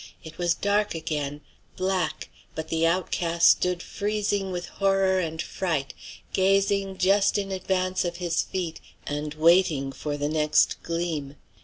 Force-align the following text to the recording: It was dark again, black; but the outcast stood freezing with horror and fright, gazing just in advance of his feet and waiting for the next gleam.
It 0.23 0.39
was 0.39 0.55
dark 0.55 0.95
again, 0.95 1.41
black; 1.77 2.29
but 2.55 2.69
the 2.69 2.87
outcast 2.87 3.49
stood 3.49 3.83
freezing 3.83 4.51
with 4.51 4.65
horror 4.65 5.19
and 5.19 5.39
fright, 5.39 5.93
gazing 6.33 6.97
just 6.97 7.37
in 7.37 7.51
advance 7.51 8.03
of 8.03 8.17
his 8.17 8.41
feet 8.41 8.79
and 9.05 9.35
waiting 9.35 9.91
for 9.91 10.17
the 10.17 10.27
next 10.27 10.81
gleam. 10.81 11.35